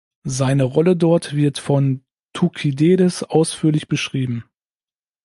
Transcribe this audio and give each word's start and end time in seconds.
Seine 0.25 0.63
Rolle 0.63 0.95
dort 0.95 1.35
wird 1.35 1.59
von 1.59 2.03
Thukydides 2.33 3.21
ausführlich 3.21 3.87
beschrieben. 3.87 4.43